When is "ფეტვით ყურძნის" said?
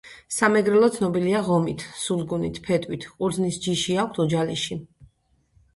2.71-3.63